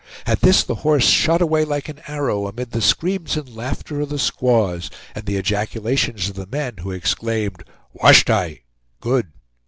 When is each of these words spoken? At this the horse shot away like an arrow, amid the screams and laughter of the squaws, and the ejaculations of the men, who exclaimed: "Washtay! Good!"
At 0.25 0.41
this 0.41 0.63
the 0.63 0.73
horse 0.81 1.03
shot 1.07 1.43
away 1.43 1.63
like 1.63 1.87
an 1.87 2.01
arrow, 2.07 2.47
amid 2.47 2.71
the 2.71 2.81
screams 2.81 3.37
and 3.37 3.55
laughter 3.55 4.01
of 4.01 4.09
the 4.09 4.17
squaws, 4.17 4.89
and 5.13 5.27
the 5.27 5.37
ejaculations 5.37 6.27
of 6.27 6.33
the 6.35 6.47
men, 6.51 6.77
who 6.77 6.89
exclaimed: 6.89 7.63
"Washtay! 7.93 8.63
Good!" 8.99 9.27